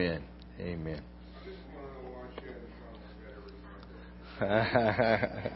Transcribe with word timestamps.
Amen. 0.00 0.24
Amen. 0.58 1.02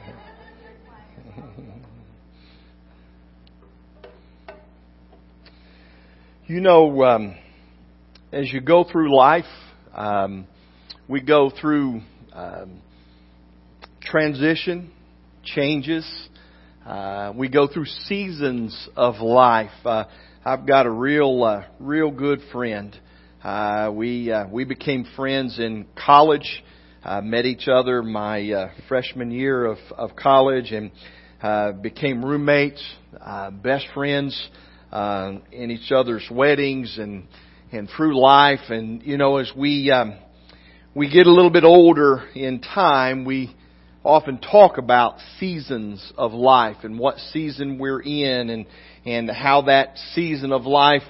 you 6.47 6.61
know, 6.61 7.03
um, 7.05 7.35
as 8.33 8.53
you 8.53 8.61
go 8.61 8.85
through 8.85 9.17
life, 9.17 9.47
um, 9.95 10.47
we 11.09 11.23
go 11.23 11.51
through 11.59 12.03
um, 12.35 12.83
transition, 14.03 14.93
changes. 15.43 16.07
Uh, 16.85 17.33
we 17.35 17.49
go 17.49 17.67
through 17.67 17.87
seasons 17.87 18.91
of 18.95 19.23
life. 19.23 19.71
Uh, 19.87 20.05
I've 20.45 20.67
got 20.67 20.85
a 20.85 20.91
real, 20.91 21.43
uh, 21.43 21.65
real 21.81 22.11
good 22.11 22.41
friend. 22.53 22.95
Uh, 23.45 23.93
we 23.95 24.33
uh, 24.33 24.47
we 24.49 24.65
became 24.65 25.05
friends 25.17 25.59
in 25.59 25.85
college. 26.03 26.65
Uh, 27.05 27.21
met 27.21 27.45
each 27.45 27.69
other 27.69 28.03
my 28.03 28.51
uh, 28.51 28.71
freshman 28.89 29.31
year 29.31 29.67
of 29.67 29.77
of 29.99 30.17
college 30.17 30.73
and 30.73 30.91
uh, 31.43 31.73
became 31.73 32.25
roommates, 32.25 32.83
uh, 33.21 33.51
best 33.51 33.85
friends 33.93 34.49
uh, 34.91 35.35
in 35.53 35.71
each 35.71 35.93
other's 35.93 36.27
weddings 36.31 36.97
and 36.97 37.25
and 37.71 37.87
through 37.95 38.19
life. 38.19 38.71
And 38.71 39.03
you 39.03 39.19
know, 39.19 39.37
as 39.37 39.53
we 39.55 39.91
um, 39.91 40.15
we 40.95 41.13
get 41.13 41.27
a 41.27 41.31
little 41.31 41.51
bit 41.51 41.65
older 41.65 42.27
in 42.35 42.63
time, 42.63 43.27
we 43.27 43.55
often 44.03 44.39
talk 44.39 44.79
about 44.79 45.17
seasons 45.39 46.15
of 46.17 46.33
life 46.33 46.79
and 46.83 46.99
what 46.99 47.19
season 47.19 47.79
we're 47.79 48.01
in 48.01 48.49
and, 48.49 48.67
and 49.05 49.31
how 49.31 49.63
that 49.63 49.99
season 50.15 50.51
of 50.51 50.65
life 50.65 51.03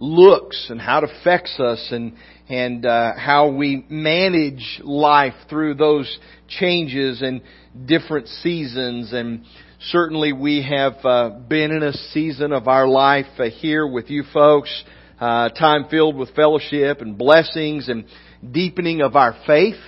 looks 0.00 0.66
and 0.68 0.80
how 0.80 0.98
it 1.02 1.10
affects 1.10 1.58
us 1.60 1.88
and, 1.90 2.14
and 2.48 2.84
uh, 2.84 3.12
how 3.16 3.50
we 3.50 3.86
manage 3.88 4.80
life 4.82 5.34
through 5.48 5.74
those 5.74 6.18
changes 6.48 7.22
and 7.22 7.42
different 7.86 8.28
seasons. 8.28 9.12
And 9.12 9.44
certainly 9.80 10.32
we 10.32 10.62
have 10.62 11.04
uh, 11.04 11.30
been 11.30 11.70
in 11.70 11.82
a 11.82 11.92
season 11.92 12.52
of 12.52 12.68
our 12.68 12.86
life 12.86 13.26
uh, 13.38 13.44
here 13.44 13.86
with 13.86 14.10
you 14.10 14.24
folks, 14.32 14.84
uh, 15.20 15.48
time 15.50 15.86
filled 15.90 16.16
with 16.16 16.34
fellowship 16.34 17.00
and 17.00 17.16
blessings 17.16 17.88
and 17.88 18.04
deepening 18.50 19.00
of 19.02 19.14
our 19.16 19.36
faith 19.46 19.80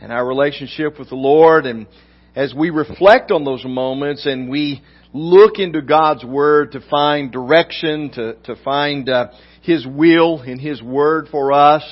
and 0.00 0.12
our 0.12 0.26
relationship 0.26 0.98
with 0.98 1.08
the 1.10 1.14
Lord 1.14 1.66
and 1.66 1.86
as 2.34 2.54
we 2.54 2.70
reflect 2.70 3.30
on 3.30 3.44
those 3.44 3.64
moments 3.64 4.26
and 4.26 4.48
we 4.48 4.82
look 5.12 5.58
into 5.58 5.82
God's 5.82 6.24
Word 6.24 6.72
to 6.72 6.80
find 6.88 7.32
direction, 7.32 8.10
to, 8.14 8.34
to 8.44 8.56
find 8.62 9.08
uh, 9.08 9.28
His 9.62 9.86
will 9.86 10.42
in 10.42 10.58
His 10.58 10.82
Word 10.82 11.28
for 11.30 11.52
us, 11.52 11.82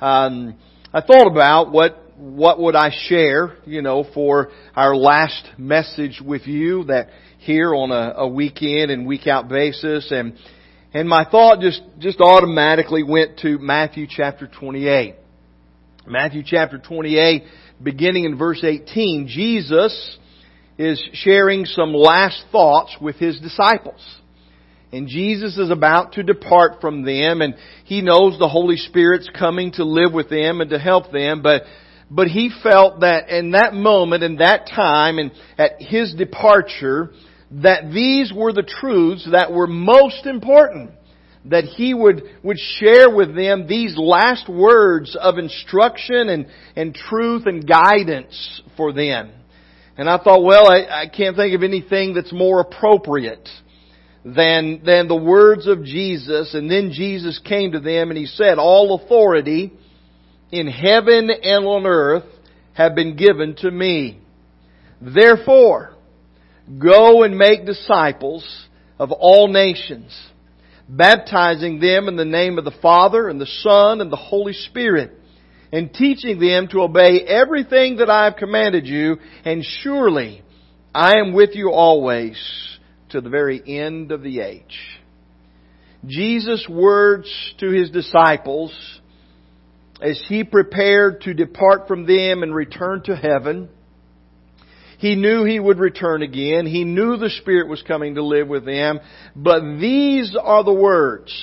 um, 0.00 0.56
I 0.92 1.00
thought 1.00 1.26
about 1.30 1.72
what 1.72 1.98
what 2.16 2.60
would 2.60 2.76
I 2.76 2.90
share, 3.08 3.56
you 3.64 3.82
know, 3.82 4.04
for 4.14 4.50
our 4.76 4.94
last 4.94 5.48
message 5.58 6.20
with 6.24 6.46
you 6.46 6.84
that 6.84 7.08
here 7.38 7.74
on 7.74 7.90
a, 7.90 8.14
a 8.16 8.28
and 8.90 9.06
week 9.06 9.26
out 9.26 9.48
basis 9.48 10.12
and 10.12 10.34
and 10.94 11.08
my 11.08 11.24
thought 11.24 11.60
just 11.60 11.82
just 11.98 12.20
automatically 12.20 13.02
went 13.02 13.38
to 13.38 13.58
Matthew 13.58 14.06
chapter 14.08 14.46
28. 14.46 15.16
Matthew 16.06 16.42
chapter 16.44 16.78
28 16.78 17.44
beginning 17.82 18.24
in 18.24 18.36
verse 18.38 18.62
18, 18.62 19.26
Jesus 19.28 20.18
is 20.78 21.02
sharing 21.12 21.64
some 21.64 21.92
last 21.92 22.44
thoughts 22.50 22.96
with 23.00 23.16
his 23.16 23.38
disciples. 23.40 24.00
And 24.92 25.08
Jesus 25.08 25.56
is 25.56 25.70
about 25.70 26.12
to 26.12 26.22
depart 26.22 26.80
from 26.80 27.04
them 27.04 27.40
and 27.40 27.54
he 27.84 28.02
knows 28.02 28.38
the 28.38 28.48
Holy 28.48 28.76
Spirit's 28.76 29.28
coming 29.38 29.72
to 29.72 29.84
live 29.84 30.12
with 30.12 30.28
them 30.28 30.60
and 30.60 30.70
to 30.70 30.78
help 30.78 31.10
them, 31.12 31.42
but 31.42 31.62
but 32.14 32.28
he 32.28 32.50
felt 32.62 33.00
that 33.00 33.30
in 33.30 33.52
that 33.52 33.72
moment, 33.72 34.22
in 34.22 34.36
that 34.36 34.66
time, 34.66 35.18
and 35.18 35.32
at 35.56 35.80
his 35.80 36.12
departure, 36.12 37.10
that 37.50 37.90
these 37.90 38.30
were 38.34 38.52
the 38.52 38.62
truths 38.80 39.26
that 39.32 39.50
were 39.50 39.66
most 39.66 40.26
important 40.26 40.90
that 41.44 41.64
he 41.64 41.92
would, 41.92 42.22
would 42.42 42.58
share 42.58 43.14
with 43.14 43.34
them 43.34 43.66
these 43.66 43.96
last 43.96 44.48
words 44.48 45.16
of 45.20 45.38
instruction 45.38 46.28
and, 46.28 46.46
and 46.76 46.94
truth 46.94 47.46
and 47.46 47.66
guidance 47.66 48.62
for 48.76 48.92
them. 48.92 49.32
And 49.96 50.08
I 50.08 50.18
thought, 50.18 50.44
well, 50.44 50.70
I, 50.70 51.02
I 51.02 51.06
can't 51.08 51.36
think 51.36 51.54
of 51.54 51.62
anything 51.62 52.14
that's 52.14 52.32
more 52.32 52.60
appropriate 52.60 53.48
than, 54.24 54.82
than 54.84 55.08
the 55.08 55.16
words 55.16 55.66
of 55.66 55.84
Jesus. 55.84 56.54
And 56.54 56.70
then 56.70 56.92
Jesus 56.92 57.40
came 57.44 57.72
to 57.72 57.80
them 57.80 58.10
and 58.10 58.18
he 58.18 58.26
said, 58.26 58.58
all 58.58 59.00
authority 59.02 59.72
in 60.50 60.68
heaven 60.68 61.28
and 61.30 61.64
on 61.66 61.86
earth 61.86 62.24
have 62.74 62.94
been 62.94 63.16
given 63.16 63.56
to 63.56 63.70
me. 63.70 64.20
Therefore, 65.00 65.94
go 66.78 67.24
and 67.24 67.36
make 67.36 67.66
disciples 67.66 68.66
of 68.98 69.10
all 69.10 69.48
nations 69.48 70.16
baptizing 70.88 71.80
them 71.80 72.08
in 72.08 72.16
the 72.16 72.24
name 72.24 72.58
of 72.58 72.64
the 72.64 72.74
Father 72.82 73.28
and 73.28 73.40
the 73.40 73.46
Son 73.46 74.00
and 74.00 74.10
the 74.10 74.16
Holy 74.16 74.52
Spirit, 74.52 75.12
and 75.72 75.92
teaching 75.92 76.38
them 76.38 76.68
to 76.68 76.82
obey 76.82 77.20
everything 77.20 77.96
that 77.96 78.10
I 78.10 78.24
have 78.24 78.36
commanded 78.36 78.86
you, 78.86 79.16
and 79.44 79.64
surely 79.82 80.42
I 80.94 81.18
am 81.18 81.32
with 81.32 81.50
you 81.54 81.70
always 81.70 82.36
to 83.10 83.20
the 83.20 83.30
very 83.30 83.62
end 83.66 84.12
of 84.12 84.22
the 84.22 84.40
age. 84.40 84.78
Jesus' 86.06 86.66
words 86.68 87.28
to 87.58 87.70
his 87.70 87.90
disciples 87.90 88.72
as 90.02 90.20
he 90.28 90.42
prepared 90.42 91.20
to 91.22 91.32
depart 91.32 91.86
from 91.86 92.06
them 92.06 92.42
and 92.42 92.54
return 92.54 93.02
to 93.04 93.14
heaven 93.14 93.68
he 95.02 95.16
knew 95.16 95.42
he 95.42 95.58
would 95.58 95.80
return 95.80 96.22
again. 96.22 96.64
He 96.64 96.84
knew 96.84 97.16
the 97.16 97.28
Spirit 97.28 97.66
was 97.66 97.82
coming 97.82 98.14
to 98.14 98.22
live 98.22 98.46
with 98.46 98.64
them. 98.64 99.00
But 99.34 99.80
these 99.80 100.36
are 100.40 100.62
the 100.62 100.72
words 100.72 101.34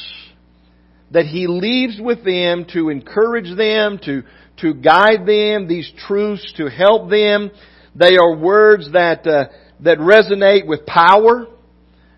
that 1.12 1.26
he 1.26 1.46
leaves 1.46 2.00
with 2.00 2.24
them 2.24 2.68
to 2.72 2.88
encourage 2.88 3.54
them, 3.58 4.00
to, 4.06 4.24
to 4.62 4.74
guide 4.76 5.26
them, 5.26 5.68
these 5.68 5.92
truths 6.08 6.54
to 6.56 6.70
help 6.70 7.10
them. 7.10 7.52
They 7.96 8.16
are 8.16 8.38
words 8.38 8.94
that, 8.94 9.28
uh, 9.28 9.50
that 9.82 9.98
resonate 9.98 10.66
with 10.66 10.86
power, 10.86 11.48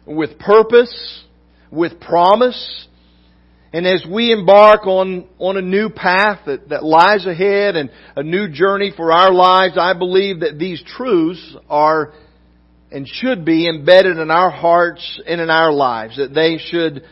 with 0.05 0.37
purpose, 0.37 1.23
with 1.71 1.99
promise, 1.99 2.87
and 3.73 3.87
as 3.87 4.05
we 4.09 4.33
embark 4.33 4.85
on, 4.85 5.27
on 5.39 5.55
a 5.55 5.61
new 5.61 5.89
path 5.89 6.41
that, 6.45 6.69
that 6.69 6.83
lies 6.83 7.25
ahead 7.25 7.77
and 7.77 7.89
a 8.17 8.23
new 8.23 8.49
journey 8.49 8.91
for 8.95 9.13
our 9.13 9.31
lives, 9.31 9.77
I 9.79 9.93
believe 9.93 10.41
that 10.41 10.59
these 10.59 10.83
truths 10.97 11.55
are 11.69 12.13
and 12.91 13.07
should 13.07 13.45
be 13.45 13.69
embedded 13.69 14.17
in 14.17 14.29
our 14.29 14.51
hearts 14.51 15.21
and 15.25 15.39
in 15.39 15.49
our 15.49 15.71
lives. 15.71 16.17
That 16.17 16.33
they 16.33 16.57
should 16.57 17.03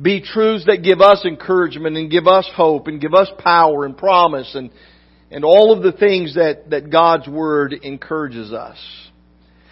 be 0.00 0.20
truths 0.22 0.66
that 0.66 0.84
give 0.84 1.00
us 1.00 1.24
encouragement 1.24 1.96
and 1.96 2.08
give 2.08 2.28
us 2.28 2.48
hope 2.54 2.86
and 2.86 3.00
give 3.00 3.12
us 3.12 3.28
power 3.40 3.84
and 3.84 3.98
promise 3.98 4.54
and, 4.54 4.70
and 5.32 5.44
all 5.44 5.72
of 5.76 5.82
the 5.82 5.98
things 5.98 6.36
that, 6.36 6.70
that 6.70 6.90
God's 6.90 7.26
Word 7.26 7.72
encourages 7.72 8.52
us. 8.52 8.78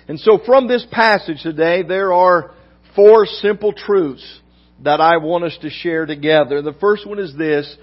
And 0.09 0.19
so 0.19 0.41
from 0.45 0.67
this 0.67 0.85
passage 0.91 1.43
today, 1.45 1.85
there 1.85 2.13
are 2.13 2.51
four 2.97 3.25
simple 3.25 3.73
truths 3.73 4.41
that 4.83 5.01
I 5.01 5.19
want 5.19 5.45
us 5.45 5.57
to 5.63 5.71
share 5.71 6.07
together. 6.07 6.63
The 6.63 6.75
first 6.75 7.07
one 7.07 7.19
is 7.19 7.35
this 7.37 7.77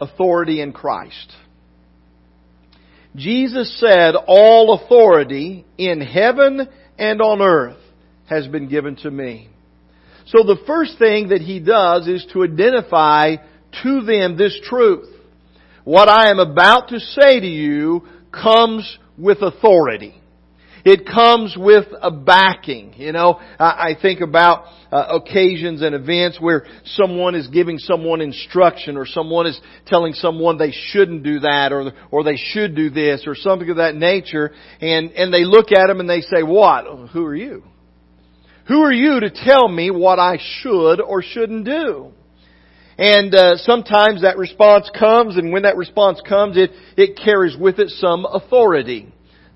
authority 0.00 0.60
in 0.60 0.72
Christ. 0.72 1.32
Jesus 3.16 3.78
said, 3.78 4.14
All 4.26 4.74
authority 4.74 5.64
in 5.76 6.00
heaven 6.00 6.68
and 6.98 7.20
on 7.20 7.40
earth 7.42 7.78
has 8.26 8.46
been 8.46 8.68
given 8.68 8.96
to 8.96 9.10
me. 9.10 9.48
So 10.26 10.44
the 10.44 10.62
first 10.66 10.98
thing 10.98 11.28
that 11.28 11.40
he 11.40 11.60
does 11.60 12.06
is 12.06 12.26
to 12.32 12.44
identify 12.44 13.36
to 13.82 14.02
them 14.02 14.36
this 14.36 14.58
truth. 14.64 15.08
What 15.84 16.08
I 16.08 16.30
am 16.30 16.38
about 16.38 16.88
to 16.88 17.00
say 17.00 17.40
to 17.40 17.46
you 17.46 18.06
comes 18.30 18.98
with 19.18 19.42
authority. 19.42 20.21
It 20.84 21.06
comes 21.06 21.56
with 21.56 21.86
a 22.00 22.10
backing. 22.10 22.94
You 22.96 23.12
know, 23.12 23.40
I, 23.58 23.94
think 24.00 24.20
about 24.20 24.64
uh, 24.90 25.20
occasions 25.20 25.80
and 25.80 25.94
events 25.94 26.40
where 26.40 26.66
someone 26.84 27.34
is 27.34 27.46
giving 27.48 27.78
someone 27.78 28.20
instruction 28.20 28.96
or 28.96 29.06
someone 29.06 29.46
is 29.46 29.60
telling 29.86 30.12
someone 30.14 30.58
they 30.58 30.72
shouldn't 30.72 31.22
do 31.22 31.40
that 31.40 31.72
or, 31.72 31.92
or 32.10 32.24
they 32.24 32.36
should 32.36 32.74
do 32.74 32.90
this 32.90 33.24
or 33.26 33.36
something 33.36 33.70
of 33.70 33.76
that 33.76 33.94
nature 33.94 34.50
and, 34.80 35.12
and 35.12 35.32
they 35.32 35.44
look 35.44 35.70
at 35.70 35.86
them 35.86 36.00
and 36.00 36.10
they 36.10 36.20
say, 36.20 36.42
what? 36.42 37.10
Who 37.10 37.24
are 37.24 37.36
you? 37.36 37.62
Who 38.68 38.82
are 38.82 38.92
you 38.92 39.20
to 39.20 39.30
tell 39.30 39.68
me 39.68 39.90
what 39.90 40.18
I 40.18 40.38
should 40.60 41.00
or 41.00 41.22
shouldn't 41.22 41.64
do? 41.64 42.12
And 42.98 43.34
uh, 43.34 43.56
sometimes 43.56 44.22
that 44.22 44.36
response 44.36 44.90
comes, 44.96 45.36
and 45.36 45.50
when 45.50 45.62
that 45.62 45.76
response 45.76 46.20
comes, 46.28 46.56
it 46.56 46.70
it 46.96 47.18
carries 47.22 47.56
with 47.56 47.78
it 47.78 47.88
some 47.88 48.26
authority. 48.26 49.12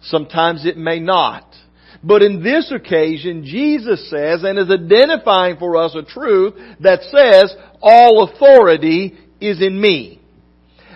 Sometimes 0.09 0.67
it 0.67 0.77
may 0.77 1.01
not. 1.01 1.55
But 2.03 2.23
in 2.23 2.43
this 2.43 2.71
occasion, 2.71 3.45
Jesus 3.45 4.09
says 4.11 4.45
and 4.45 4.59
is 4.59 4.71
identifying 4.71 5.57
for 5.57 5.77
us 5.77 5.95
a 5.95 6.03
truth 6.03 6.55
that 6.81 7.03
says, 7.03 7.55
all 7.81 8.25
authority 8.25 9.15
is 9.41 9.61
in 9.61 9.81
me. 9.81 10.21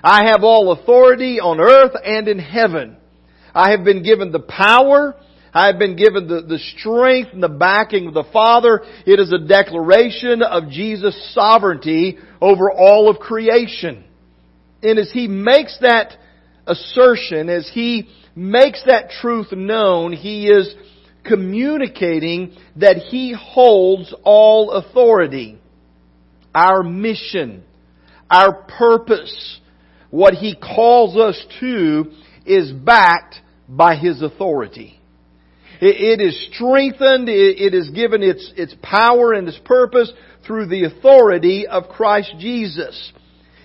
I 0.02 0.26
have 0.26 0.44
all 0.44 0.72
authority 0.72 1.40
on 1.40 1.60
earth 1.60 1.92
and 2.04 2.28
in 2.28 2.38
heaven. 2.38 2.96
I 3.54 3.70
have 3.72 3.84
been 3.84 4.02
given 4.02 4.30
the 4.30 4.40
power. 4.40 5.16
I 5.52 5.66
have 5.66 5.78
been 5.78 5.96
given 5.96 6.28
the, 6.28 6.42
the 6.42 6.58
strength 6.58 7.32
and 7.32 7.42
the 7.42 7.48
backing 7.48 8.06
of 8.06 8.14
the 8.14 8.24
Father. 8.32 8.82
It 9.04 9.18
is 9.18 9.32
a 9.32 9.38
declaration 9.38 10.42
of 10.42 10.70
Jesus' 10.70 11.34
sovereignty 11.34 12.18
over 12.40 12.70
all 12.70 13.10
of 13.10 13.18
creation. 13.18 14.04
And 14.82 14.98
as 14.98 15.10
He 15.10 15.26
makes 15.26 15.76
that 15.80 16.16
assertion, 16.66 17.48
as 17.48 17.68
He 17.74 18.08
makes 18.34 18.82
that 18.86 19.10
truth 19.10 19.52
known, 19.52 20.12
He 20.12 20.48
is 20.48 20.74
communicating 21.24 22.56
that 22.76 22.96
He 22.96 23.34
holds 23.38 24.14
all 24.22 24.72
authority. 24.72 25.58
Our 26.54 26.82
mission, 26.82 27.62
our 28.28 28.52
purpose, 28.62 29.60
what 30.10 30.34
He 30.34 30.56
calls 30.56 31.16
us 31.16 31.44
to 31.60 32.12
is 32.44 32.72
backed 32.72 33.36
by 33.68 33.96
His 33.96 34.22
authority. 34.22 35.00
It 35.82 36.20
is 36.20 36.48
strengthened, 36.52 37.30
it 37.30 37.72
is 37.72 37.88
given 37.90 38.22
its, 38.22 38.52
its 38.54 38.74
power 38.82 39.32
and 39.32 39.48
its 39.48 39.58
purpose 39.64 40.12
through 40.46 40.66
the 40.66 40.84
authority 40.84 41.66
of 41.66 41.88
Christ 41.88 42.34
Jesus. 42.38 43.12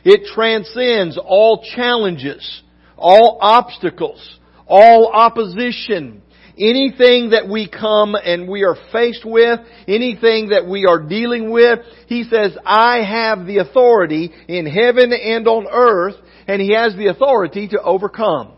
It 0.05 0.21
transcends 0.33 1.17
all 1.17 1.65
challenges, 1.75 2.61
all 2.95 3.39
obstacles, 3.41 4.39
all 4.67 5.11
opposition, 5.13 6.21
anything 6.57 7.31
that 7.31 7.47
we 7.49 7.69
come 7.69 8.15
and 8.15 8.47
we 8.47 8.63
are 8.63 8.75
faced 8.91 9.25
with, 9.25 9.59
anything 9.87 10.49
that 10.49 10.67
we 10.67 10.85
are 10.85 10.99
dealing 10.99 11.51
with, 11.51 11.79
He 12.07 12.23
says, 12.23 12.57
I 12.65 13.03
have 13.03 13.45
the 13.45 13.57
authority 13.57 14.31
in 14.47 14.65
heaven 14.65 15.11
and 15.11 15.47
on 15.47 15.67
earth, 15.71 16.15
and 16.47 16.61
He 16.61 16.73
has 16.73 16.95
the 16.95 17.07
authority 17.07 17.67
to 17.69 17.81
overcome. 17.81 18.53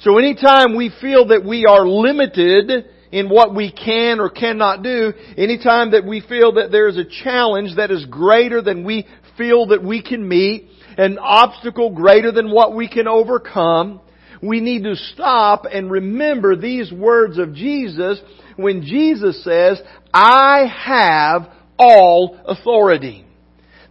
So 0.00 0.18
anytime 0.18 0.76
we 0.76 0.92
feel 1.00 1.28
that 1.28 1.44
we 1.44 1.66
are 1.66 1.86
limited 1.86 2.86
in 3.10 3.28
what 3.28 3.54
we 3.54 3.72
can 3.72 4.20
or 4.20 4.30
cannot 4.30 4.82
do, 4.82 5.12
anytime 5.36 5.92
that 5.92 6.04
we 6.04 6.20
feel 6.20 6.52
that 6.54 6.70
there 6.70 6.88
is 6.88 6.96
a 6.96 7.04
challenge 7.24 7.76
that 7.76 7.90
is 7.90 8.04
greater 8.06 8.62
than 8.62 8.84
we 8.84 9.06
feel 9.36 9.66
that 9.68 9.82
we 9.82 10.02
can 10.02 10.28
meet, 10.28 10.68
an 10.96 11.18
obstacle 11.18 11.90
greater 11.94 12.30
than 12.32 12.50
what 12.50 12.74
we 12.74 12.88
can 12.88 13.08
overcome, 13.08 14.00
we 14.42 14.60
need 14.60 14.84
to 14.84 14.96
stop 14.96 15.64
and 15.70 15.90
remember 15.90 16.56
these 16.56 16.92
words 16.92 17.38
of 17.38 17.54
Jesus 17.54 18.20
when 18.56 18.82
Jesus 18.82 19.42
says, 19.42 19.80
I 20.12 20.66
have 20.66 21.52
all 21.78 22.38
authority. 22.46 23.24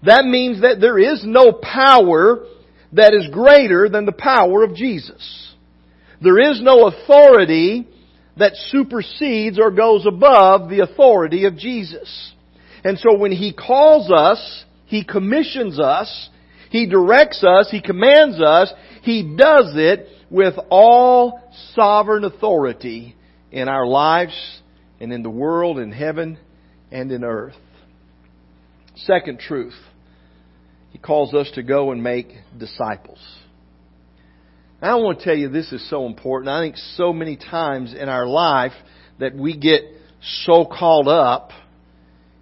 That 0.04 0.26
means 0.26 0.62
that 0.62 0.80
there 0.80 1.00
is 1.00 1.24
no 1.26 1.52
power 1.52 2.46
that 2.94 3.14
is 3.14 3.28
greater 3.32 3.90
than 3.90 4.06
the 4.06 4.12
power 4.12 4.64
of 4.64 4.76
Jesus. 4.76 5.54
There 6.22 6.40
is 6.40 6.62
no 6.62 6.88
authority 6.88 7.88
that 8.38 8.54
supersedes 8.70 9.60
or 9.60 9.72
goes 9.72 10.06
above 10.06 10.70
the 10.70 10.80
authority 10.82 11.46
of 11.46 11.58
Jesus. 11.58 12.34
And 12.84 12.98
so 13.00 13.18
when 13.18 13.32
He 13.32 13.54
calls 13.54 14.12
us, 14.12 14.66
He 14.86 15.04
commissions 15.04 15.80
us, 15.80 16.30
He 16.70 16.88
directs 16.88 17.44
us, 17.44 17.70
He 17.72 17.82
commands 17.82 18.40
us, 18.40 18.72
He 19.02 19.36
does 19.36 19.74
it 19.76 20.08
with 20.30 20.56
all 20.70 21.42
sovereign 21.74 22.24
authority 22.24 23.16
in 23.52 23.70
our 23.70 23.86
lives 23.86 24.62
and 25.00 25.14
in 25.14 25.24
the 25.24 25.30
world, 25.30 25.80
in 25.80 25.92
heaven 25.92 26.38
and 26.92 27.12
in 27.12 27.24
earth. 27.24 27.56
Second 28.96 29.40
truth, 29.40 29.78
He 30.92 30.98
calls 30.98 31.34
us 31.34 31.50
to 31.56 31.64
go 31.64 31.92
and 31.92 32.04
make 32.04 32.30
disciples. 32.58 33.20
I 34.82 34.94
want 34.96 35.20
to 35.20 35.26
tell 35.26 35.36
you 35.36 35.50
this 35.50 35.72
is 35.72 35.88
so 35.90 36.06
important. 36.06 36.50
I 36.50 36.64
think 36.64 36.78
so 36.96 37.12
many 37.12 37.36
times 37.36 37.94
in 37.94 38.10
our 38.10 38.28
life 38.28 38.74
that 39.20 39.36
we 39.36 39.58
get 39.58 39.82
so 40.46 40.66
caught 40.66 41.08
up 41.08 41.50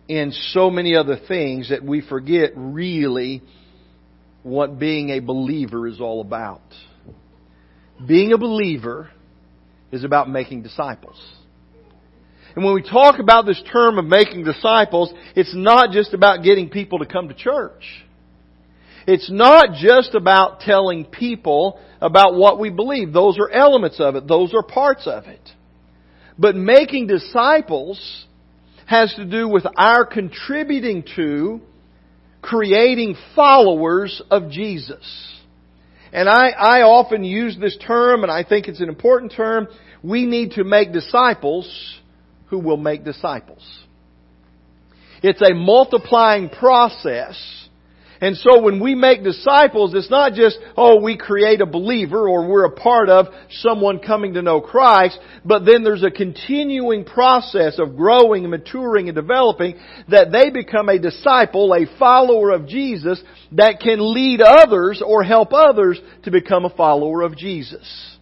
in 0.07 0.31
so 0.31 0.69
many 0.69 0.95
other 0.95 1.17
things 1.27 1.69
that 1.69 1.83
we 1.83 2.01
forget 2.01 2.51
really 2.55 3.41
what 4.43 4.77
being 4.77 5.11
a 5.11 5.19
believer 5.19 5.87
is 5.87 5.99
all 5.99 6.21
about. 6.21 6.61
Being 8.05 8.33
a 8.33 8.37
believer 8.37 9.09
is 9.91 10.03
about 10.03 10.29
making 10.29 10.63
disciples. 10.63 11.21
And 12.55 12.63
when 12.63 12.73
we 12.73 12.81
talk 12.81 13.19
about 13.19 13.45
this 13.45 13.61
term 13.71 13.99
of 13.99 14.05
making 14.05 14.45
disciples, 14.45 15.13
it's 15.35 15.53
not 15.53 15.91
just 15.91 16.13
about 16.13 16.43
getting 16.43 16.69
people 16.69 16.99
to 16.99 17.05
come 17.05 17.27
to 17.27 17.33
church. 17.33 17.83
It's 19.07 19.29
not 19.29 19.75
just 19.75 20.15
about 20.15 20.61
telling 20.61 21.05
people 21.05 21.79
about 22.01 22.35
what 22.35 22.59
we 22.59 22.69
believe. 22.69 23.13
Those 23.13 23.37
are 23.37 23.49
elements 23.49 23.99
of 23.99 24.15
it. 24.15 24.27
Those 24.27 24.53
are 24.53 24.63
parts 24.63 25.05
of 25.05 25.25
it. 25.25 25.49
But 26.37 26.55
making 26.55 27.07
disciples 27.07 28.25
has 28.85 29.13
to 29.15 29.25
do 29.25 29.47
with 29.47 29.65
our 29.75 30.05
contributing 30.05 31.03
to 31.15 31.61
creating 32.41 33.15
followers 33.35 34.21
of 34.29 34.49
Jesus. 34.49 35.03
And 36.15 36.29
I, 36.29 36.51
I 36.51 36.81
often 36.83 37.25
use 37.25 37.57
this 37.59 37.77
term, 37.85 38.23
and 38.23 38.31
I 38.31 38.45
think 38.45 38.69
it's 38.69 38.79
an 38.79 38.87
important 38.87 39.33
term. 39.33 39.67
We 40.01 40.25
need 40.25 40.51
to 40.51 40.63
make 40.63 40.93
disciples 40.93 41.99
who 42.45 42.57
will 42.57 42.77
make 42.77 43.03
disciples. 43.03 43.61
It's 45.21 45.41
a 45.41 45.53
multiplying 45.53 46.47
process 46.47 47.64
and 48.25 48.35
so 48.37 48.59
when 48.59 48.79
we 48.79 48.95
make 48.95 49.23
disciples, 49.23 49.93
it's 49.93 50.09
not 50.09 50.33
just, 50.33 50.57
oh, 50.75 50.99
we 50.99 51.15
create 51.15 51.61
a 51.61 51.67
believer 51.67 52.27
or 52.27 52.49
we're 52.49 52.65
a 52.65 52.71
part 52.71 53.07
of 53.07 53.27
someone 53.51 53.99
coming 53.99 54.33
to 54.33 54.41
know 54.41 54.61
Christ, 54.61 55.19
but 55.45 55.63
then 55.63 55.83
there's 55.83 56.01
a 56.01 56.09
continuing 56.09 57.05
process 57.05 57.77
of 57.77 57.95
growing 57.95 58.41
and 58.41 58.49
maturing 58.49 59.09
and 59.09 59.15
developing 59.15 59.75
that 60.09 60.31
they 60.31 60.49
become 60.49 60.89
a 60.89 60.97
disciple, 60.97 61.71
a 61.71 61.85
follower 61.99 62.49
of 62.49 62.67
Jesus 62.67 63.21
that 63.51 63.79
can 63.79 63.99
lead 64.15 64.41
others 64.41 65.03
or 65.05 65.21
help 65.21 65.53
others 65.53 65.99
to 66.23 66.31
become 66.31 66.65
a 66.65 66.71
follower 66.71 67.21
of 67.21 67.37
Jesus. 67.37 68.17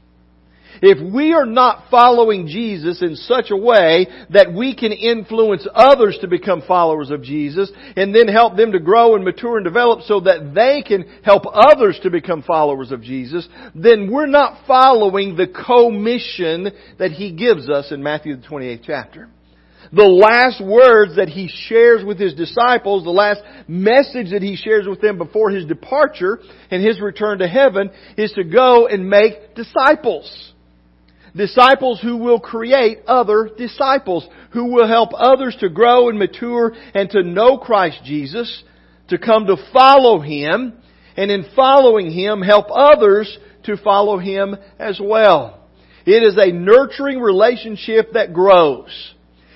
If 0.82 1.14
we 1.14 1.34
are 1.34 1.46
not 1.46 1.86
following 1.90 2.48
Jesus 2.48 3.02
in 3.02 3.16
such 3.16 3.52
a 3.52 3.58
way 3.58 4.08
that 4.32 4.54
we 4.54 4.76
can 4.76 4.92
influence 4.92 5.68
others 5.74 6.18
to 6.22 6.28
become 6.28 6.62
followers 6.68 7.10
of 7.10 7.22
Jesus 7.22 7.72
and 7.96 8.14
then 8.14 8.28
help 8.28 8.56
them 8.56 8.72
to 8.72 8.80
grow 8.80 9.16
and 9.16 9.24
mature 9.24 9.58
and 9.58 9.66
develop 9.66 10.02
so 10.02 10.22
that 10.22 10.54
they 10.54 10.82
can 10.82 11.06
help 11.24 11.44
others 11.52 12.00
to 12.04 12.10
become 12.10 12.44
followers 12.44 12.92
of 12.92 13.02
Jesus, 13.02 13.48
then 13.76 14.12
we're 14.12 14.26
not 14.26 14.66
following 14.68 15.36
the 15.36 15.48
commission 15.48 16.72
that 17.00 17.12
He 17.12 17.32
gives 17.32 17.70
us 17.70 17.92
in 17.92 18.02
Matthew 18.02 18.36
the 18.36 18.48
28th 18.48 18.82
chapter 18.84 19.30
the 19.94 20.04
last 20.04 20.64
words 20.64 21.18
that 21.18 21.30
he 21.30 21.48
shares 21.68 22.04
with 22.04 22.20
his 22.20 22.34
disciples, 22.34 23.04
the 23.04 23.12
last 23.12 23.42
message 23.68 24.32
that 24.32 24.42
he 24.42 24.56
shares 24.56 24.88
with 24.88 25.02
them 25.02 25.20
before 25.20 25.52
his 25.52 25.66
departure 25.66 26.40
and 26.72 26.84
his 26.84 27.00
return 27.00 27.38
to 27.40 27.48
heaven 27.48 27.92
is 28.18 28.32
to 28.34 28.44
go 28.44 28.88
and 28.88 29.08
make 29.08 29.54
disciples. 29.56 30.53
Disciples 31.36 32.00
who 32.00 32.18
will 32.18 32.40
create 32.40 33.00
other 33.08 33.50
disciples, 33.58 34.28
who 34.52 34.66
will 34.66 34.88
help 34.88 35.10
others 35.16 35.56
to 35.62 35.70
grow 35.70 36.10
and 36.10 36.20
mature 36.20 36.74
and 36.94 37.10
to 37.10 37.24
know 37.24 37.58
Christ 37.58 38.02
Jesus, 38.04 38.64
to 39.08 39.18
come 39.18 39.48
to 39.48 39.58
follow 39.72 40.20
Him, 40.20 40.74
and 41.18 41.32
in 41.32 41.46
following 41.56 42.12
Him, 42.12 42.42
help 42.42 42.68
others 42.72 43.36
to 43.64 43.78
follow 43.78 44.20
Him 44.20 44.56
as 44.78 45.00
well. 45.02 45.68
It 46.06 46.22
is 46.22 46.38
a 46.38 46.52
nurturing 46.52 47.20
relationship 47.20 48.14
that 48.14 48.34
grows. 48.34 49.14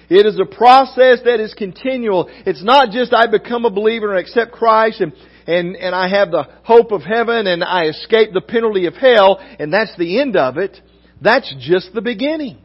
It 0.10 0.26
is 0.26 0.40
a 0.40 0.46
process 0.46 1.20
that 1.26 1.40
is 1.40 1.54
continual. 1.54 2.30
It's 2.46 2.64
not 2.64 2.92
just 2.92 3.14
I 3.14 3.28
become 3.28 3.66
a 3.66 3.70
believer 3.70 4.16
and 4.16 4.20
accept 4.20 4.54
Christ 4.54 5.02
and, 5.02 5.12
and, 5.46 5.76
and 5.76 5.94
I 5.94 6.08
have 6.08 6.32
the 6.32 6.44
hope 6.64 6.92
of 6.92 7.02
heaven 7.02 7.46
and 7.46 7.64
I 7.64 7.88
escape 7.88 8.30
the 8.34 8.42
penalty 8.42 8.86
of 8.86 8.94
hell 8.94 9.40
and 9.60 9.72
that's 9.72 9.96
the 9.98 10.22
end 10.22 10.38
of 10.38 10.58
it. 10.58 10.80
That's 11.22 11.54
just 11.60 11.94
the 11.94 12.02
beginning. 12.02 12.58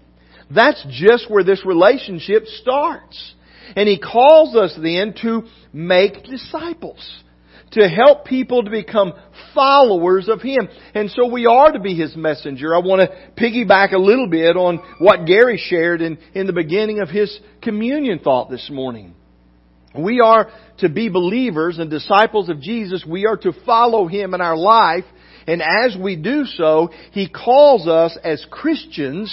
That's 0.50 0.84
just 0.90 1.30
where 1.30 1.44
this 1.44 1.64
relationship 1.64 2.46
starts. 2.46 3.34
And 3.76 3.88
He 3.88 3.98
calls 3.98 4.54
us 4.54 4.78
then 4.80 5.14
to 5.22 5.44
make 5.72 6.24
disciples. 6.24 7.00
To 7.72 7.88
help 7.88 8.26
people 8.26 8.64
to 8.64 8.70
become 8.70 9.14
followers 9.54 10.28
of 10.28 10.42
Him. 10.42 10.68
And 10.94 11.10
so 11.10 11.26
we 11.26 11.46
are 11.46 11.72
to 11.72 11.80
be 11.80 11.94
His 11.94 12.14
messenger. 12.14 12.74
I 12.74 12.80
want 12.80 13.00
to 13.00 13.42
piggyback 13.42 13.92
a 13.92 13.98
little 13.98 14.28
bit 14.28 14.56
on 14.56 14.78
what 14.98 15.24
Gary 15.26 15.58
shared 15.58 16.02
in, 16.02 16.18
in 16.34 16.46
the 16.46 16.52
beginning 16.52 17.00
of 17.00 17.08
his 17.08 17.38
communion 17.62 18.18
thought 18.18 18.50
this 18.50 18.68
morning. 18.70 19.14
We 19.98 20.20
are 20.20 20.50
to 20.78 20.88
be 20.88 21.08
believers 21.08 21.78
and 21.78 21.90
disciples 21.90 22.48
of 22.48 22.60
Jesus. 22.60 23.04
We 23.06 23.26
are 23.26 23.36
to 23.38 23.52
follow 23.66 24.06
Him 24.06 24.34
in 24.34 24.40
our 24.40 24.56
life 24.56 25.04
and 25.46 25.62
as 25.62 25.96
we 26.00 26.16
do 26.16 26.44
so, 26.44 26.90
He 27.12 27.28
calls 27.28 27.86
us 27.88 28.16
as 28.22 28.44
Christians 28.50 29.32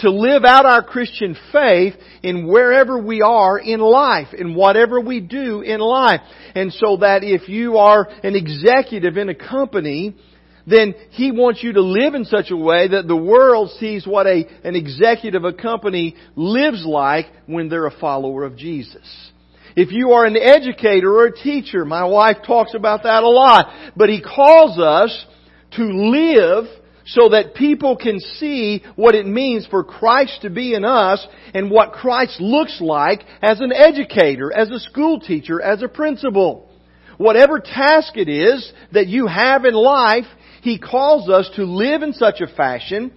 to 0.00 0.10
live 0.10 0.44
out 0.44 0.66
our 0.66 0.82
Christian 0.82 1.36
faith 1.52 1.94
in 2.22 2.46
wherever 2.46 2.98
we 2.98 3.20
are 3.22 3.58
in 3.58 3.80
life, 3.80 4.28
in 4.36 4.54
whatever 4.54 5.00
we 5.00 5.20
do 5.20 5.60
in 5.60 5.80
life. 5.80 6.20
And 6.54 6.72
so 6.72 6.98
that 6.98 7.22
if 7.22 7.48
you 7.48 7.76
are 7.78 8.08
an 8.22 8.34
executive 8.34 9.16
in 9.16 9.28
a 9.28 9.34
company, 9.34 10.16
then 10.66 10.94
He 11.10 11.32
wants 11.32 11.62
you 11.62 11.72
to 11.74 11.82
live 11.82 12.14
in 12.14 12.24
such 12.24 12.50
a 12.50 12.56
way 12.56 12.88
that 12.88 13.08
the 13.08 13.16
world 13.16 13.70
sees 13.78 14.06
what 14.06 14.26
a, 14.26 14.44
an 14.64 14.74
executive 14.74 15.44
of 15.44 15.54
a 15.54 15.56
company 15.56 16.16
lives 16.34 16.84
like 16.86 17.26
when 17.46 17.68
they're 17.68 17.86
a 17.86 17.98
follower 17.98 18.44
of 18.44 18.56
Jesus. 18.56 19.29
If 19.80 19.92
you 19.92 20.12
are 20.12 20.26
an 20.26 20.36
educator 20.36 21.10
or 21.10 21.24
a 21.24 21.34
teacher, 21.34 21.86
my 21.86 22.04
wife 22.04 22.36
talks 22.46 22.74
about 22.74 23.04
that 23.04 23.22
a 23.22 23.28
lot, 23.30 23.92
but 23.96 24.10
He 24.10 24.20
calls 24.20 24.78
us 24.78 25.24
to 25.70 25.82
live 25.84 26.66
so 27.06 27.30
that 27.30 27.54
people 27.54 27.96
can 27.96 28.20
see 28.20 28.84
what 28.94 29.14
it 29.14 29.24
means 29.24 29.66
for 29.66 29.82
Christ 29.82 30.42
to 30.42 30.50
be 30.50 30.74
in 30.74 30.84
us 30.84 31.26
and 31.54 31.70
what 31.70 31.92
Christ 31.92 32.42
looks 32.42 32.78
like 32.82 33.24
as 33.40 33.62
an 33.62 33.72
educator, 33.72 34.52
as 34.54 34.70
a 34.70 34.80
school 34.80 35.18
teacher, 35.18 35.62
as 35.62 35.82
a 35.82 35.88
principal. 35.88 36.68
Whatever 37.16 37.58
task 37.58 38.18
it 38.18 38.28
is 38.28 38.70
that 38.92 39.06
you 39.06 39.28
have 39.28 39.64
in 39.64 39.72
life, 39.72 40.26
He 40.60 40.78
calls 40.78 41.30
us 41.30 41.50
to 41.56 41.64
live 41.64 42.02
in 42.02 42.12
such 42.12 42.42
a 42.42 42.54
fashion 42.54 43.12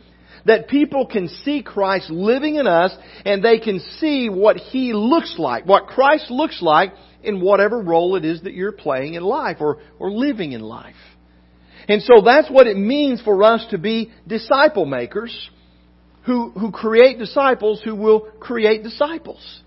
that 0.46 0.68
people 0.68 1.06
can 1.06 1.30
see 1.44 1.64
Christ 1.64 2.10
living 2.10 2.56
in 2.56 2.68
us 2.68 2.96
and 3.26 3.44
they 3.44 3.60
can 3.60 3.80
see 4.00 4.30
what 4.30 4.58
He 4.58 4.94
looks 4.94 5.36
like, 5.38 5.66
what 5.66 5.88
Christ 5.88 6.30
looks 6.30 6.62
like 6.62 6.94
in 7.24 7.42
whatever 7.42 7.82
role 7.82 8.16
it 8.16 8.26
is 8.26 8.42
that 8.42 8.54
you're 8.54 8.74
playing 8.74 9.14
in 9.14 9.24
life 9.24 9.58
or, 9.60 9.80
or 10.00 10.12
living 10.12 10.52
in 10.52 10.62
life. 10.62 10.96
And 11.88 12.02
so 12.02 12.22
that's 12.24 12.50
what 12.50 12.68
it 12.68 12.78
means 12.78 13.22
for 13.22 13.44
us 13.44 13.66
to 13.72 13.78
be 13.78 14.12
disciple 14.28 14.86
makers 14.86 15.50
who, 16.26 16.52
who 16.52 16.72
create 16.72 17.20
disciples 17.20 17.82
who 17.84 17.96
will 17.96 18.22
create 18.40 18.84
disciples. 18.84 19.62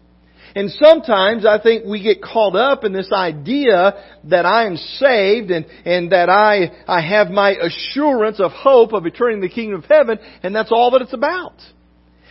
And 0.54 0.70
sometimes 0.70 1.44
I 1.44 1.60
think 1.60 1.84
we 1.84 2.02
get 2.02 2.22
caught 2.22 2.56
up 2.56 2.84
in 2.84 2.92
this 2.92 3.10
idea 3.12 3.92
that 4.24 4.46
I 4.46 4.66
am 4.66 4.76
saved 4.76 5.50
and, 5.50 5.66
and 5.84 6.12
that 6.12 6.28
I, 6.28 6.84
I 6.86 7.00
have 7.00 7.28
my 7.30 7.50
assurance 7.50 8.40
of 8.40 8.52
hope 8.52 8.92
of 8.92 9.04
returning 9.04 9.40
to 9.40 9.48
the 9.48 9.54
kingdom 9.54 9.80
of 9.80 9.84
heaven, 9.84 10.18
and 10.42 10.54
that's 10.54 10.72
all 10.72 10.92
that 10.92 11.02
it's 11.02 11.12
about. 11.12 11.54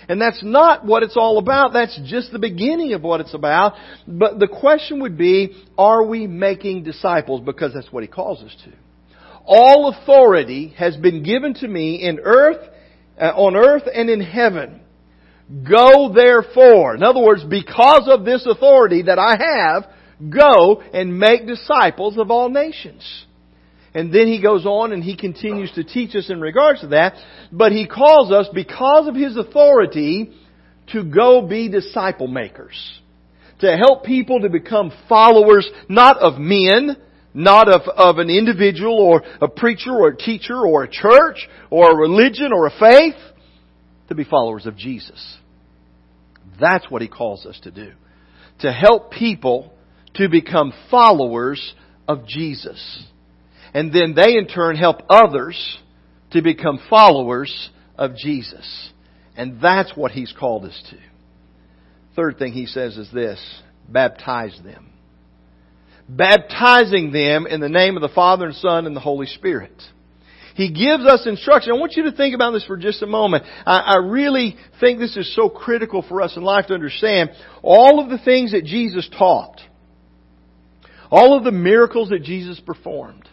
And 0.07 0.21
that's 0.21 0.43
not 0.43 0.85
what 0.85 1.03
it's 1.03 1.17
all 1.17 1.37
about. 1.39 1.73
That's 1.73 1.99
just 2.05 2.31
the 2.31 2.39
beginning 2.39 2.93
of 2.93 3.01
what 3.01 3.21
it's 3.21 3.33
about. 3.33 3.73
But 4.07 4.39
the 4.39 4.47
question 4.47 5.01
would 5.01 5.17
be, 5.17 5.55
are 5.77 6.03
we 6.03 6.27
making 6.27 6.83
disciples? 6.83 7.41
Because 7.41 7.73
that's 7.73 7.91
what 7.91 8.03
he 8.03 8.07
calls 8.07 8.41
us 8.43 8.55
to. 8.65 8.71
All 9.45 9.89
authority 9.89 10.69
has 10.77 10.95
been 10.97 11.23
given 11.23 11.53
to 11.55 11.67
me 11.67 12.03
in 12.03 12.19
earth, 12.19 12.67
uh, 13.19 13.25
on 13.25 13.55
earth 13.55 13.83
and 13.91 14.09
in 14.09 14.21
heaven. 14.21 14.81
Go 15.49 16.11
therefore. 16.13 16.95
In 16.95 17.03
other 17.03 17.21
words, 17.21 17.43
because 17.43 18.07
of 18.07 18.25
this 18.25 18.45
authority 18.49 19.03
that 19.03 19.19
I 19.19 19.37
have, 19.37 19.87
go 20.29 20.81
and 20.81 21.19
make 21.19 21.45
disciples 21.45 22.17
of 22.17 22.31
all 22.31 22.49
nations. 22.49 23.25
And 23.93 24.13
then 24.13 24.27
he 24.27 24.41
goes 24.41 24.65
on 24.65 24.91
and 24.91 25.03
he 25.03 25.15
continues 25.15 25.71
to 25.73 25.83
teach 25.83 26.15
us 26.15 26.29
in 26.29 26.41
regards 26.41 26.81
to 26.81 26.87
that. 26.87 27.13
But 27.51 27.71
he 27.71 27.87
calls 27.87 28.31
us, 28.31 28.47
because 28.53 29.07
of 29.07 29.15
his 29.15 29.37
authority, 29.37 30.31
to 30.87 31.03
go 31.03 31.41
be 31.47 31.69
disciple 31.69 32.27
makers. 32.27 32.99
To 33.59 33.77
help 33.77 34.03
people 34.03 34.41
to 34.41 34.49
become 34.49 34.91
followers, 35.07 35.69
not 35.87 36.17
of 36.17 36.39
men, 36.39 36.97
not 37.33 37.69
of, 37.69 37.81
of 37.95 38.17
an 38.17 38.29
individual 38.29 38.99
or 38.99 39.23
a 39.41 39.47
preacher 39.47 39.91
or 39.91 40.09
a 40.09 40.17
teacher 40.17 40.57
or 40.57 40.83
a 40.83 40.89
church 40.89 41.47
or 41.69 41.91
a 41.91 41.95
religion 41.95 42.51
or 42.53 42.67
a 42.67 42.71
faith, 42.77 43.15
to 44.09 44.15
be 44.15 44.23
followers 44.23 44.65
of 44.65 44.77
Jesus. 44.77 45.37
That's 46.59 46.89
what 46.89 47.01
he 47.01 47.07
calls 47.07 47.45
us 47.45 47.59
to 47.63 47.71
do. 47.71 47.91
To 48.59 48.71
help 48.71 49.11
people 49.11 49.73
to 50.15 50.29
become 50.29 50.73
followers 50.89 51.73
of 52.07 52.25
Jesus. 52.25 53.05
And 53.73 53.91
then 53.93 54.13
they 54.15 54.37
in 54.37 54.47
turn 54.47 54.75
help 54.77 55.01
others 55.09 55.79
to 56.31 56.41
become 56.41 56.79
followers 56.89 57.69
of 57.97 58.15
Jesus. 58.15 58.91
And 59.35 59.59
that's 59.61 59.91
what 59.95 60.11
he's 60.11 60.33
called 60.37 60.65
us 60.65 60.83
to. 60.91 60.97
Third 62.15 62.37
thing 62.37 62.53
he 62.53 62.65
says 62.65 62.97
is 62.97 63.11
this 63.11 63.39
baptize 63.89 64.57
them 64.63 64.93
baptizing 66.07 67.11
them 67.11 67.47
in 67.47 67.59
the 67.59 67.69
name 67.69 67.95
of 67.95 68.01
the 68.01 68.09
Father 68.09 68.45
and 68.45 68.55
Son 68.55 68.85
and 68.85 68.95
the 68.95 69.01
Holy 69.01 69.27
Spirit. 69.27 69.81
He 70.55 70.71
gives 70.71 71.05
us 71.05 71.27
instruction. 71.27 71.73
I 71.73 71.79
want 71.79 71.97
you 71.97 72.03
to 72.03 72.13
think 72.13 72.33
about 72.33 72.51
this 72.51 72.65
for 72.65 72.77
just 72.77 73.03
a 73.03 73.07
moment. 73.07 73.43
I, 73.65 73.77
I, 73.77 73.97
really 73.97 74.55
think 74.79 74.99
this 74.99 75.17
is 75.17 75.35
so 75.35 75.49
critical 75.49 76.01
for 76.01 76.21
us 76.21 76.37
in 76.37 76.43
life 76.43 76.67
to 76.67 76.73
understand 76.73 77.31
all 77.61 77.99
of 77.99 78.09
the 78.09 78.17
things 78.17 78.53
that 78.53 78.63
Jesus 78.63 79.09
taught, 79.17 79.59
all 81.11 81.37
of 81.37 81.43
the 81.43 81.51
miracles 81.51 82.09
that 82.09 82.23
Jesus 82.23 82.59
performed, 82.59 83.27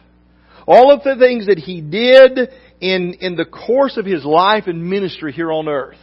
all 0.67 0.91
of 0.93 1.05
the 1.05 1.17
things 1.17 1.47
that 1.47 1.59
He 1.59 1.81
did 1.81 2.51
in, 2.81 3.15
in 3.21 3.37
the 3.37 3.47
course 3.47 3.97
of 3.97 4.05
His 4.05 4.25
life 4.25 4.65
and 4.67 4.91
ministry 4.91 5.33
here 5.33 5.53
on 5.53 5.69
earth. 5.69 5.97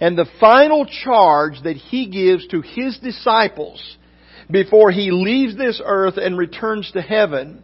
And 0.00 0.18
the 0.18 0.28
final 0.40 0.86
charge 0.86 1.62
that 1.62 1.76
He 1.76 2.08
gives 2.08 2.48
to 2.48 2.62
His 2.62 2.98
disciples 2.98 3.96
before 4.50 4.90
he 4.90 5.10
leaves 5.10 5.56
this 5.56 5.80
earth 5.84 6.16
and 6.16 6.36
returns 6.36 6.90
to 6.92 7.02
heaven. 7.02 7.62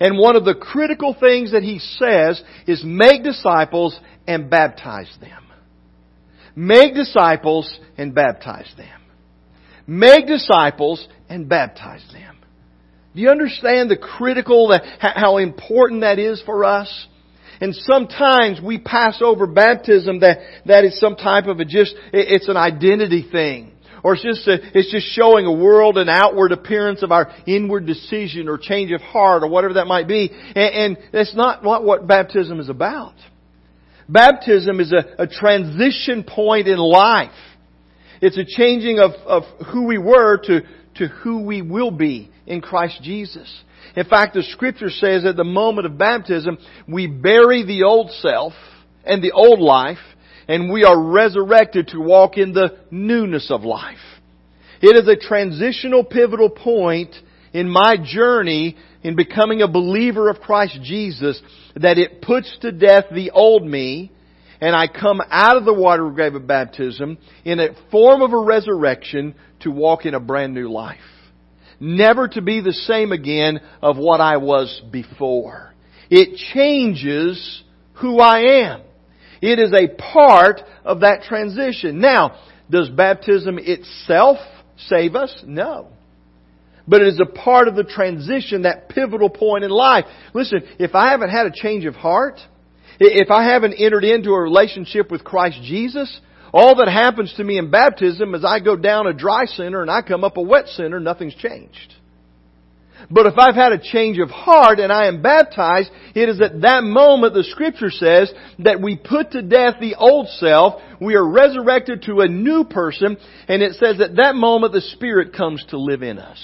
And 0.00 0.18
one 0.18 0.36
of 0.36 0.44
the 0.44 0.54
critical 0.54 1.16
things 1.18 1.52
that 1.52 1.62
he 1.62 1.78
says 1.78 2.42
is 2.66 2.82
make 2.84 3.22
disciples 3.22 3.98
and 4.26 4.50
baptize 4.50 5.10
them. 5.20 5.44
Make 6.54 6.94
disciples 6.94 7.78
and 7.98 8.14
baptize 8.14 8.72
them. 8.76 9.00
Make 9.86 10.26
disciples 10.26 11.06
and 11.28 11.48
baptize 11.48 12.04
them. 12.12 12.38
Do 13.14 13.22
you 13.22 13.30
understand 13.30 13.90
the 13.90 13.96
critical, 13.96 14.74
how 14.98 15.38
important 15.38 16.02
that 16.02 16.18
is 16.18 16.42
for 16.44 16.64
us? 16.64 17.06
And 17.60 17.74
sometimes 17.74 18.60
we 18.60 18.78
pass 18.78 19.20
over 19.22 19.46
baptism 19.46 20.20
that, 20.20 20.38
that 20.66 20.84
is 20.84 21.00
some 21.00 21.16
type 21.16 21.46
of 21.46 21.58
a 21.58 21.64
just, 21.64 21.94
it's 22.12 22.48
an 22.48 22.56
identity 22.56 23.26
thing 23.30 23.72
or 24.06 24.14
it's 24.14 24.22
just, 24.22 24.46
a, 24.46 24.60
it's 24.72 24.92
just 24.92 25.08
showing 25.16 25.46
a 25.46 25.52
world 25.52 25.98
and 25.98 26.08
outward 26.08 26.52
appearance 26.52 27.02
of 27.02 27.10
our 27.10 27.34
inward 27.44 27.86
decision 27.86 28.48
or 28.48 28.56
change 28.56 28.92
of 28.92 29.00
heart 29.00 29.42
or 29.42 29.48
whatever 29.48 29.74
that 29.74 29.88
might 29.88 30.06
be. 30.06 30.30
And, 30.30 30.96
and 30.96 30.98
that's 31.12 31.34
not 31.34 31.64
what 31.64 32.06
baptism 32.06 32.60
is 32.60 32.68
about. 32.68 33.14
Baptism 34.08 34.78
is 34.78 34.92
a, 34.92 35.24
a 35.24 35.26
transition 35.26 36.22
point 36.22 36.68
in 36.68 36.78
life. 36.78 37.32
It's 38.22 38.38
a 38.38 38.44
changing 38.46 39.00
of, 39.00 39.10
of 39.26 39.42
who 39.72 39.88
we 39.88 39.98
were 39.98 40.38
to, 40.44 40.60
to 40.98 41.08
who 41.08 41.42
we 41.42 41.60
will 41.60 41.90
be 41.90 42.30
in 42.46 42.60
Christ 42.60 43.00
Jesus. 43.02 43.52
In 43.96 44.04
fact, 44.04 44.34
the 44.34 44.44
scripture 44.44 44.88
says 44.88 45.24
at 45.24 45.34
the 45.34 45.42
moment 45.42 45.84
of 45.84 45.98
baptism, 45.98 46.58
we 46.86 47.08
bury 47.08 47.64
the 47.64 47.82
old 47.82 48.12
self 48.12 48.52
and 49.04 49.20
the 49.20 49.32
old 49.32 49.58
life 49.58 49.98
and 50.48 50.72
we 50.72 50.84
are 50.84 51.00
resurrected 51.00 51.88
to 51.88 52.00
walk 52.00 52.36
in 52.36 52.52
the 52.52 52.78
newness 52.90 53.50
of 53.50 53.62
life. 53.62 53.98
It 54.80 54.96
is 54.96 55.08
a 55.08 55.16
transitional 55.16 56.04
pivotal 56.04 56.50
point 56.50 57.14
in 57.52 57.68
my 57.68 57.96
journey 58.02 58.76
in 59.02 59.16
becoming 59.16 59.62
a 59.62 59.68
believer 59.68 60.28
of 60.28 60.40
Christ 60.40 60.78
Jesus 60.82 61.40
that 61.74 61.98
it 61.98 62.22
puts 62.22 62.56
to 62.60 62.72
death 62.72 63.04
the 63.10 63.30
old 63.30 63.64
me 63.64 64.12
and 64.60 64.74
I 64.74 64.86
come 64.88 65.20
out 65.30 65.56
of 65.56 65.64
the 65.64 65.74
water 65.74 66.08
grave 66.10 66.34
of 66.34 66.46
baptism 66.46 67.18
in 67.44 67.60
a 67.60 67.68
form 67.90 68.22
of 68.22 68.32
a 68.32 68.38
resurrection 68.38 69.34
to 69.60 69.70
walk 69.70 70.06
in 70.06 70.14
a 70.14 70.20
brand 70.20 70.54
new 70.54 70.70
life. 70.70 70.98
Never 71.78 72.26
to 72.28 72.40
be 72.40 72.60
the 72.60 72.72
same 72.72 73.12
again 73.12 73.60
of 73.82 73.98
what 73.98 74.20
I 74.20 74.38
was 74.38 74.80
before. 74.90 75.74
It 76.08 76.36
changes 76.54 77.62
who 77.94 78.18
I 78.18 78.64
am. 78.64 78.82
It 79.46 79.60
is 79.60 79.72
a 79.72 79.86
part 79.86 80.60
of 80.84 81.00
that 81.00 81.22
transition. 81.22 82.00
Now, 82.00 82.36
does 82.68 82.88
baptism 82.90 83.60
itself 83.60 84.38
save 84.76 85.14
us? 85.14 85.44
No. 85.46 85.86
But 86.88 87.02
it 87.02 87.06
is 87.06 87.20
a 87.20 87.26
part 87.26 87.68
of 87.68 87.76
the 87.76 87.84
transition, 87.84 88.62
that 88.62 88.88
pivotal 88.88 89.30
point 89.30 89.62
in 89.62 89.70
life. 89.70 90.04
Listen, 90.34 90.62
if 90.80 90.96
I 90.96 91.12
haven't 91.12 91.30
had 91.30 91.46
a 91.46 91.52
change 91.52 91.84
of 91.84 91.94
heart, 91.94 92.40
if 92.98 93.30
I 93.30 93.44
haven't 93.44 93.74
entered 93.74 94.02
into 94.02 94.30
a 94.30 94.40
relationship 94.40 95.12
with 95.12 95.22
Christ 95.22 95.60
Jesus, 95.62 96.20
all 96.52 96.74
that 96.76 96.88
happens 96.88 97.32
to 97.34 97.44
me 97.44 97.56
in 97.56 97.70
baptism 97.70 98.34
is 98.34 98.44
I 98.44 98.58
go 98.58 98.74
down 98.74 99.06
a 99.06 99.12
dry 99.12 99.44
center 99.44 99.80
and 99.80 99.90
I 99.90 100.02
come 100.02 100.24
up 100.24 100.38
a 100.38 100.42
wet 100.42 100.66
center, 100.70 100.98
nothing's 100.98 101.36
changed. 101.36 101.94
But 103.10 103.26
if 103.26 103.34
I've 103.38 103.54
had 103.54 103.72
a 103.72 103.78
change 103.78 104.18
of 104.18 104.30
heart 104.30 104.80
and 104.80 104.92
I 104.92 105.06
am 105.06 105.22
baptized, 105.22 105.90
it 106.14 106.28
is 106.28 106.40
at 106.40 106.62
that 106.62 106.82
moment 106.82 107.34
the 107.34 107.44
scripture 107.44 107.90
says 107.90 108.32
that 108.60 108.80
we 108.80 108.96
put 108.96 109.32
to 109.32 109.42
death 109.42 109.74
the 109.80 109.94
old 109.94 110.28
self, 110.28 110.80
we 111.00 111.14
are 111.14 111.26
resurrected 111.26 112.02
to 112.02 112.20
a 112.20 112.28
new 112.28 112.64
person, 112.64 113.16
and 113.48 113.62
it 113.62 113.74
says 113.74 114.00
at 114.00 114.16
that 114.16 114.34
moment 114.34 114.72
the 114.72 114.80
Spirit 114.80 115.34
comes 115.34 115.64
to 115.70 115.78
live 115.78 116.02
in 116.02 116.18
us. 116.18 116.38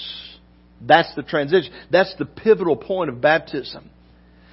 That's 0.85 1.13
the 1.15 1.23
transition. 1.23 1.71
That's 1.91 2.13
the 2.17 2.25
pivotal 2.25 2.75
point 2.75 3.09
of 3.09 3.21
baptism. 3.21 3.89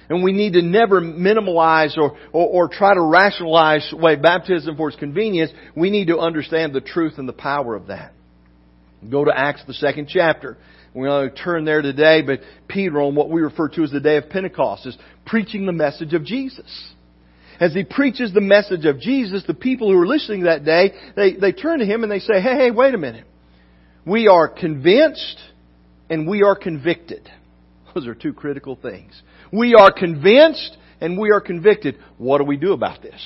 And 0.09 0.23
we 0.23 0.33
need 0.33 0.53
to 0.53 0.61
never 0.61 0.99
minimalize 0.99 1.97
or, 1.97 2.17
or, 2.33 2.47
or 2.47 2.67
try 2.67 2.93
to 2.93 3.01
rationalize 3.01 3.93
way 3.93 4.17
baptism 4.17 4.75
for 4.75 4.89
its 4.89 4.97
convenience. 4.97 5.51
We 5.75 5.89
need 5.89 6.07
to 6.07 6.19
understand 6.19 6.73
the 6.73 6.81
truth 6.81 7.13
and 7.17 7.29
the 7.29 7.33
power 7.33 7.75
of 7.75 7.87
that. 7.87 8.11
Go 9.09 9.23
to 9.23 9.31
Acts, 9.33 9.63
the 9.65 9.73
second 9.73 10.09
chapter. 10.09 10.57
We're 10.93 11.07
going 11.07 11.29
to 11.29 11.35
turn 11.35 11.65
there 11.65 11.81
today, 11.81 12.21
but 12.21 12.41
Peter, 12.67 13.01
on 13.01 13.15
what 13.15 13.29
we 13.29 13.41
refer 13.41 13.69
to 13.69 13.83
as 13.83 13.91
the 13.91 13.99
day 13.99 14.17
of 14.17 14.29
Pentecost, 14.29 14.85
is 14.85 14.97
preaching 15.25 15.65
the 15.65 15.71
message 15.71 16.13
of 16.13 16.25
Jesus. 16.25 16.93
As 17.59 17.73
he 17.73 17.83
preaches 17.83 18.33
the 18.33 18.41
message 18.41 18.85
of 18.85 18.99
Jesus, 18.99 19.43
the 19.45 19.53
people 19.53 19.91
who 19.91 19.97
are 19.99 20.07
listening 20.07 20.43
that 20.43 20.65
day, 20.65 20.93
they, 21.15 21.33
they 21.35 21.51
turn 21.51 21.79
to 21.79 21.85
him 21.85 22.03
and 22.03 22.11
they 22.11 22.19
say, 22.19 22.41
hey, 22.41 22.55
hey, 22.55 22.71
wait 22.71 22.93
a 22.93 22.97
minute. 22.97 23.25
We 24.05 24.27
are 24.27 24.49
convinced 24.49 25.37
and 26.09 26.27
we 26.27 26.43
are 26.43 26.55
convicted. 26.55 27.29
Those 27.95 28.07
are 28.07 28.15
two 28.15 28.33
critical 28.33 28.75
things. 28.75 29.21
We 29.53 29.75
are 29.75 29.91
convinced 29.91 30.75
and 30.99 31.17
we 31.17 31.31
are 31.31 31.41
convicted. 31.41 31.97
What 32.17 32.39
do 32.39 32.45
we 32.45 32.57
do 32.57 32.73
about 32.73 33.01
this? 33.01 33.21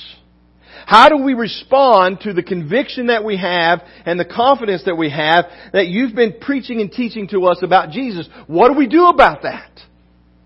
How 0.86 1.10
do 1.10 1.18
we 1.24 1.34
respond 1.34 2.22
to 2.22 2.34
the 2.34 2.44
conviction 2.44 3.08
that 3.08 3.24
we 3.24 3.38
have 3.38 3.82
and 4.06 4.20
the 4.20 4.26
confidence 4.26 4.84
that 4.86 4.96
we 4.96 5.10
have 5.10 5.46
that 5.74 5.88
you've 5.88 6.16
been 6.16 6.36
preaching 6.40 6.82
and 6.82 6.92
teaching 6.92 7.28
to 7.30 7.46
us 7.46 7.60
about 7.64 7.92
Jesus? 7.92 8.28
What 8.48 8.72
do 8.72 8.78
we 8.78 8.88
do 8.88 9.08
about 9.08 9.44
that? 9.44 9.80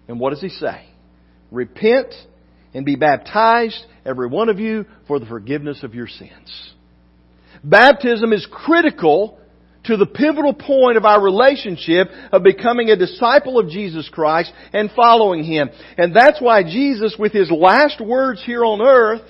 And 0.07 0.19
what 0.19 0.31
does 0.31 0.41
he 0.41 0.49
say? 0.49 0.85
Repent 1.51 2.13
and 2.73 2.85
be 2.85 2.95
baptized, 2.95 3.83
every 4.05 4.27
one 4.27 4.49
of 4.49 4.59
you, 4.59 4.85
for 5.07 5.19
the 5.19 5.25
forgiveness 5.25 5.83
of 5.83 5.95
your 5.95 6.07
sins. 6.07 6.73
Baptism 7.63 8.31
is 8.31 8.47
critical 8.49 9.39
to 9.85 9.97
the 9.97 10.05
pivotal 10.05 10.53
point 10.53 10.97
of 10.97 11.05
our 11.05 11.21
relationship 11.21 12.09
of 12.31 12.43
becoming 12.43 12.89
a 12.89 12.95
disciple 12.95 13.57
of 13.59 13.69
Jesus 13.69 14.09
Christ 14.09 14.51
and 14.73 14.91
following 14.95 15.43
Him. 15.43 15.69
And 15.97 16.15
that's 16.15 16.41
why 16.41 16.63
Jesus, 16.63 17.15
with 17.17 17.31
His 17.31 17.49
last 17.49 17.99
words 17.99 18.43
here 18.45 18.63
on 18.63 18.81
earth, 18.81 19.21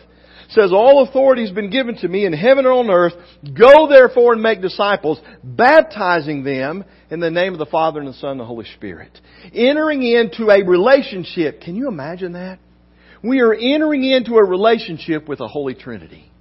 says, 0.50 0.72
All 0.72 1.04
authority 1.04 1.44
has 1.44 1.52
been 1.52 1.70
given 1.70 1.96
to 1.98 2.08
me 2.08 2.26
in 2.26 2.34
heaven 2.34 2.66
and 2.66 2.74
on 2.74 2.90
earth. 2.90 3.14
Go 3.54 3.88
therefore 3.88 4.34
and 4.34 4.42
make 4.42 4.62
disciples, 4.62 5.20
baptizing 5.44 6.44
them 6.44 6.84
in 7.10 7.20
the 7.20 7.32
name 7.32 7.54
of 7.54 7.60
the 7.60 7.66
Father 7.66 8.00
and 8.00 8.08
the 8.08 8.14
Son 8.14 8.32
and 8.32 8.40
the 8.40 8.46
Holy 8.46 8.66
Spirit. 8.76 9.20
Entering 9.54 10.04
into 10.04 10.50
a 10.50 10.64
relationship. 10.64 11.62
Can 11.62 11.76
you 11.76 11.88
imagine 11.88 12.34
that? 12.34 12.60
We 13.24 13.42
are 13.42 13.54
entering 13.54 14.04
into 14.04 14.36
a 14.36 14.44
relationship 14.44 15.28
with 15.28 15.40
the 15.40 15.48
Holy 15.48 15.76
Trinity. 15.76 16.32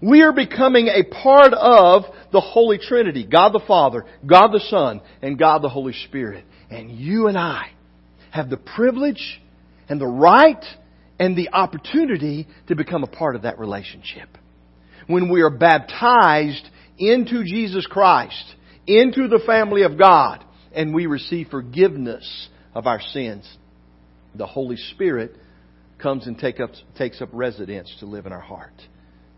We 0.00 0.22
are 0.22 0.32
becoming 0.32 0.88
a 0.88 1.02
part 1.02 1.52
of 1.54 2.04
the 2.30 2.40
Holy 2.40 2.78
Trinity. 2.78 3.26
God 3.26 3.52
the 3.52 3.64
Father, 3.66 4.04
God 4.24 4.48
the 4.48 4.62
Son, 4.68 5.00
and 5.22 5.38
God 5.38 5.62
the 5.62 5.68
Holy 5.68 5.94
Spirit. 6.06 6.44
And 6.70 6.90
you 6.90 7.26
and 7.26 7.36
I 7.36 7.70
have 8.30 8.50
the 8.50 8.58
privilege 8.58 9.40
and 9.88 10.00
the 10.00 10.06
right 10.06 10.62
and 11.18 11.36
the 11.36 11.50
opportunity 11.52 12.46
to 12.68 12.76
become 12.76 13.02
a 13.02 13.08
part 13.08 13.36
of 13.36 13.42
that 13.42 13.58
relationship. 13.58 14.28
When 15.06 15.30
we 15.30 15.42
are 15.42 15.50
baptized 15.50 16.68
into 16.98 17.44
Jesus 17.44 17.86
Christ, 17.86 18.54
into 18.86 19.28
the 19.28 19.40
family 19.46 19.82
of 19.82 19.98
God, 19.98 20.44
and 20.72 20.94
we 20.94 21.06
receive 21.06 21.48
forgiveness 21.48 22.48
of 22.74 22.86
our 22.86 23.00
sins, 23.00 23.48
the 24.34 24.46
Holy 24.46 24.76
Spirit 24.76 25.34
comes 25.98 26.26
and 26.26 26.38
take 26.38 26.60
up, 26.60 26.70
takes 26.96 27.20
up 27.20 27.30
residence 27.32 27.92
to 28.00 28.06
live 28.06 28.26
in 28.26 28.32
our 28.32 28.40
heart, 28.40 28.74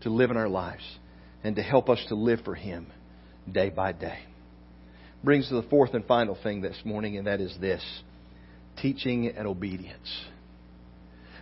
to 0.01 0.09
live 0.09 0.29
in 0.29 0.37
our 0.37 0.49
lives, 0.49 0.83
and 1.43 1.55
to 1.55 1.63
help 1.63 1.89
us 1.89 2.03
to 2.09 2.15
live 2.15 2.41
for 2.45 2.53
Him 2.53 2.87
day 3.51 3.69
by 3.69 3.91
day. 3.93 4.19
Brings 5.23 5.49
to 5.49 5.55
the 5.55 5.67
fourth 5.69 5.93
and 5.93 6.05
final 6.05 6.37
thing 6.41 6.61
this 6.61 6.77
morning, 6.83 7.17
and 7.17 7.27
that 7.27 7.41
is 7.41 7.55
this 7.59 7.83
teaching 8.77 9.27
and 9.27 9.47
obedience 9.47 10.25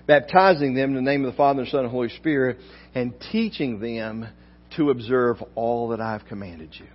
baptizing 0.09 0.73
them 0.73 0.89
in 0.89 0.95
the 0.95 1.01
name 1.03 1.23
of 1.23 1.31
the 1.31 1.37
Father, 1.37 1.61
and 1.61 1.69
Son, 1.69 1.81
and 1.81 1.91
Holy 1.91 2.09
Spirit, 2.09 2.57
and 2.95 3.13
teaching 3.31 3.79
them 3.79 4.27
to 4.75 4.89
observe 4.89 5.37
all 5.53 5.89
that 5.89 6.01
I 6.01 6.13
have 6.13 6.25
commanded 6.25 6.71
you. 6.79 6.87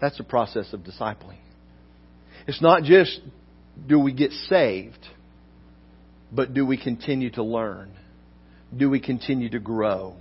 That's 0.00 0.16
the 0.18 0.24
process 0.24 0.72
of 0.72 0.82
discipling. 0.82 1.40
It's 2.46 2.62
not 2.62 2.84
just 2.84 3.20
do 3.88 3.98
we 3.98 4.12
get 4.12 4.30
saved, 4.30 5.04
but 6.30 6.54
do 6.54 6.64
we 6.64 6.76
continue 6.80 7.30
to 7.32 7.42
learn? 7.42 7.90
Do 8.74 8.88
we 8.88 9.00
continue 9.00 9.50
to 9.50 9.58
grow? 9.58 10.14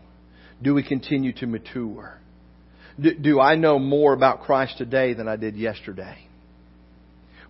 Do 0.59 0.73
we 0.73 0.81
continue 0.81 1.33
to 1.33 1.45
mature? 1.45 2.19
Do, 2.99 3.13
do 3.13 3.39
I 3.39 3.57
know 3.57 3.77
more 3.77 4.13
about 4.13 4.41
Christ 4.41 4.79
today 4.79 5.13
than 5.13 5.27
I 5.27 5.35
did 5.35 5.55
yesterday? 5.55 6.17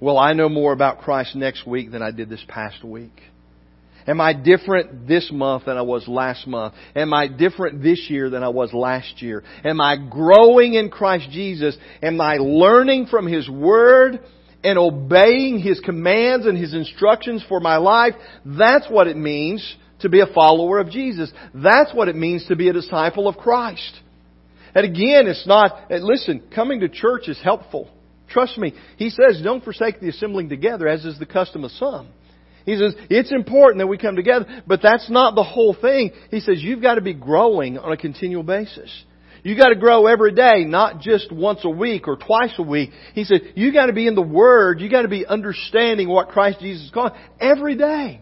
Will 0.02 0.20
I 0.20 0.34
know 0.34 0.50
more 0.50 0.74
about 0.74 1.00
Christ 1.00 1.38
next 1.38 1.66
week 1.66 1.90
than 1.90 2.02
I 2.02 2.12
did 2.12 2.28
this 2.28 2.44
past 2.50 2.84
week? 2.84 3.22
Am 4.08 4.22
I 4.22 4.32
different 4.34 5.08
this 5.08 5.30
month 5.34 5.66
than 5.66 5.76
I 5.76 5.82
was 5.82 6.08
last 6.08 6.48
month? 6.48 6.74
Am 6.96 7.14
I 7.14 7.28
different 7.28 7.84
this 7.84 8.08
year 8.10 8.30
than 8.30 8.42
I 8.42 8.50
was 8.50 8.74
last 8.74 9.22
year? 9.22 9.44
Am 9.66 9.82
I 9.82 9.98
growing 9.98 10.76
in 10.76 10.90
Christ 10.90 11.30
Jesus? 11.30 11.78
Am 12.02 12.22
I 12.22 12.38
learning 12.38 13.08
from 13.08 13.28
His 13.28 13.50
Word 13.50 14.20
and 14.64 14.80
obeying 14.80 15.60
His 15.60 15.82
commands 15.82 16.46
and 16.46 16.58
His 16.58 16.74
instructions 16.74 17.44
for 17.50 17.60
my 17.60 17.78
life? 17.78 18.14
That's 18.46 18.88
what 18.90 19.08
it 19.08 19.18
means 19.18 19.76
to 20.00 20.10
be 20.10 20.22
a 20.22 20.34
follower 20.34 20.80
of 20.80 20.90
Jesus. 20.90 21.32
That's 21.54 21.94
what 21.94 22.08
it 22.08 22.16
means 22.16 22.46
to 22.48 22.56
be 22.56 22.70
a 22.70 22.74
disciple 22.74 23.28
of 23.28 23.36
Christ. 23.36 24.00
And 24.74 24.86
again, 24.86 25.28
it's 25.28 25.48
not, 25.48 25.90
listen, 25.90 26.44
coming 26.54 26.80
to 26.80 26.88
church 26.88 27.28
is 27.28 27.40
helpful. 27.44 27.90
Trust 28.30 28.58
me. 28.58 28.74
He 28.98 29.10
says, 29.10 29.42
don't 29.44 29.64
forsake 29.64 30.00
the 30.00 30.10
assembling 30.10 30.50
together, 30.50 30.88
as 30.88 31.04
is 31.04 31.18
the 31.18 31.26
custom 31.26 31.64
of 31.64 31.72
some. 31.72 32.10
He 32.68 32.76
says, 32.78 32.96
it's 33.10 33.32
important 33.32 33.80
that 33.80 33.88
we 33.88 33.98
come 33.98 34.18
together, 34.18 34.46
but 34.68 34.82
that's 34.84 35.10
not 35.10 35.36
the 35.36 35.44
whole 35.44 35.74
thing. 35.74 36.12
He 36.30 36.42
says, 36.42 36.62
you've 36.62 36.82
got 36.82 36.96
to 36.96 37.02
be 37.02 37.14
growing 37.14 37.78
on 37.78 37.94
a 37.94 37.98
continual 37.98 38.44
basis. 38.44 38.92
You 39.42 39.56
got 39.56 39.70
to 39.70 39.76
grow 39.76 40.06
every 40.06 40.34
day, 40.34 40.66
not 40.66 41.00
just 41.00 41.32
once 41.32 41.62
a 41.64 41.70
week 41.70 42.10
or 42.10 42.18
twice 42.18 42.54
a 42.58 42.64
week. 42.64 42.90
He 43.14 43.24
said, 43.24 43.54
you 43.56 43.72
got 43.72 43.86
to 43.86 43.94
be 43.94 44.06
in 44.06 44.16
the 44.16 44.22
Word. 44.22 44.82
You 44.82 44.90
got 44.90 45.04
to 45.04 45.08
be 45.08 45.26
understanding 45.26 46.10
what 46.10 46.28
Christ 46.28 46.60
Jesus 46.60 46.88
is 46.88 46.92
calling 46.92 47.14
every 47.40 47.78
day. 47.78 48.20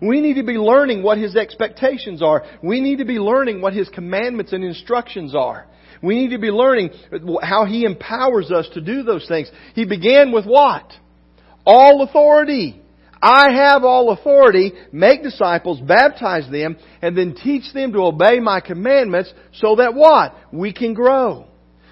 We 0.00 0.22
need 0.22 0.36
to 0.36 0.44
be 0.44 0.54
learning 0.54 1.02
what 1.02 1.18
His 1.18 1.36
expectations 1.36 2.22
are. 2.22 2.42
We 2.62 2.80
need 2.80 3.00
to 3.00 3.04
be 3.04 3.18
learning 3.18 3.60
what 3.60 3.74
His 3.74 3.90
commandments 3.90 4.54
and 4.54 4.64
instructions 4.64 5.34
are. 5.34 5.66
We 6.02 6.14
need 6.14 6.30
to 6.30 6.38
be 6.38 6.50
learning 6.50 6.90
how 7.42 7.66
He 7.66 7.84
empowers 7.84 8.50
us 8.50 8.66
to 8.72 8.80
do 8.80 9.02
those 9.02 9.28
things. 9.28 9.50
He 9.74 9.84
began 9.84 10.32
with 10.32 10.46
what? 10.46 10.90
All 11.66 12.02
authority. 12.02 12.80
I 13.24 13.52
have 13.52 13.84
all 13.84 14.10
authority, 14.10 14.74
make 14.92 15.22
disciples, 15.22 15.80
baptize 15.80 16.46
them, 16.50 16.76
and 17.00 17.16
then 17.16 17.34
teach 17.34 17.72
them 17.72 17.94
to 17.94 18.00
obey 18.00 18.38
my 18.38 18.60
commandments 18.60 19.32
so 19.54 19.76
that 19.76 19.94
what? 19.94 20.34
We 20.52 20.74
can 20.74 20.92
grow. 20.92 21.46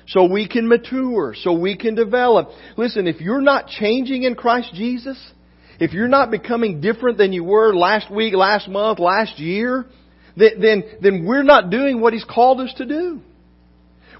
So 0.09 0.31
we 0.31 0.47
can 0.47 0.68
mature. 0.68 1.35
So 1.35 1.55
we 1.55 1.75
can 1.79 1.95
develop. 1.95 2.51
Listen, 2.77 3.07
if 3.07 3.23
you're 3.23 3.40
not 3.40 3.68
changing 3.68 4.25
in 4.25 4.35
Christ 4.35 4.75
Jesus, 4.75 5.18
if 5.81 5.95
you're 5.95 6.07
not 6.07 6.31
becoming 6.31 6.83
different 6.83 7.16
than 7.16 7.33
you 7.33 7.45
were 7.45 7.75
last 7.75 8.11
week, 8.11 8.35
last 8.35 8.68
month, 8.68 8.99
last 8.99 9.38
year, 9.38 9.87
then, 10.37 10.85
then 11.01 11.25
we're 11.25 11.45
not 11.45 11.71
doing 11.71 12.03
what 12.03 12.12
He's 12.12 12.25
called 12.25 12.61
us 12.61 12.75
to 12.77 12.85
do. 12.85 13.23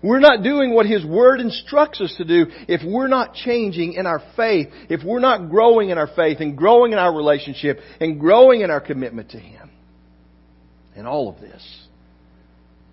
We're 0.03 0.21
not 0.21 0.43
doing 0.43 0.75
what 0.75 0.87
His 0.87 1.05
Word 1.05 1.41
instructs 1.41 2.01
us 2.01 2.15
to 2.19 2.25
do 2.25 2.47
if 2.69 2.81
we're 2.85 3.09
not 3.09 3.35
changing 3.35 3.93
in 3.93 4.07
our 4.07 4.21
faith, 4.37 4.69
if 4.89 5.05
we're 5.05 5.21
not 5.21 5.49
growing 5.49 5.91
in 5.91 5.99
our 5.99 6.09
faith 6.09 6.39
and 6.41 6.57
growing 6.57 6.93
in 6.93 6.99
our 6.99 7.15
relationship 7.15 7.79
and 8.01 8.19
growing 8.19 8.63
in 8.63 8.71
our 8.71 8.81
commitment 8.81 9.31
to 9.31 9.39
Him. 9.39 9.71
And 10.97 11.07
all 11.07 11.29
of 11.29 11.41
this, 11.41 11.63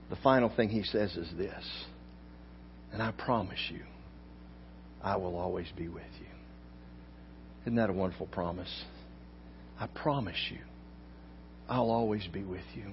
the 0.10 0.18
final 0.18 0.54
thing 0.56 0.70
He 0.70 0.84
says 0.84 1.16
is 1.16 1.30
this, 1.36 1.64
and 2.94 3.02
I 3.02 3.12
promise 3.12 3.60
you, 3.70 3.82
I 5.04 5.18
will 5.18 5.38
always 5.38 5.68
be 5.76 5.88
with 5.88 6.04
you. 6.20 6.28
Isn't 7.64 7.76
that 7.76 7.90
a 7.90 7.94
wonderful 7.94 8.28
promise? 8.28 8.84
I 9.80 9.88
promise 9.88 10.50
you, 10.52 10.60
I'll 11.68 11.92
always 11.92 12.28
be 12.28 12.44
with 12.44 12.64
you. 12.76 12.86